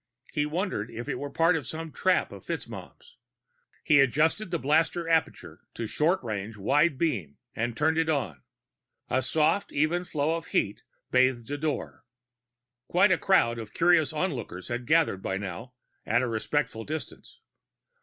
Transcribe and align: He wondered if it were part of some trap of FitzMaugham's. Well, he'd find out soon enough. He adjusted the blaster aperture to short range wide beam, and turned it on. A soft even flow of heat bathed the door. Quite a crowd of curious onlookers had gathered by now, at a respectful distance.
He 0.33 0.47
wondered 0.47 0.89
if 0.89 1.07
it 1.07 1.19
were 1.19 1.29
part 1.29 1.55
of 1.55 1.67
some 1.67 1.91
trap 1.91 2.31
of 2.31 2.43
FitzMaugham's. 2.43 2.69
Well, 2.71 2.89
he'd 2.95 2.95
find 2.95 2.95
out 2.95 2.97
soon 3.03 3.65
enough. 3.65 3.83
He 3.83 3.99
adjusted 3.99 4.49
the 4.49 4.57
blaster 4.57 5.07
aperture 5.07 5.61
to 5.75 5.85
short 5.85 6.23
range 6.23 6.57
wide 6.57 6.97
beam, 6.97 7.37
and 7.55 7.77
turned 7.77 7.99
it 7.99 8.09
on. 8.09 8.41
A 9.11 9.21
soft 9.21 9.71
even 9.71 10.03
flow 10.03 10.35
of 10.37 10.47
heat 10.47 10.81
bathed 11.11 11.47
the 11.47 11.57
door. 11.59 12.03
Quite 12.87 13.11
a 13.11 13.19
crowd 13.19 13.59
of 13.59 13.75
curious 13.75 14.11
onlookers 14.11 14.69
had 14.69 14.87
gathered 14.87 15.21
by 15.21 15.37
now, 15.37 15.75
at 16.03 16.23
a 16.23 16.27
respectful 16.27 16.83
distance. 16.83 17.39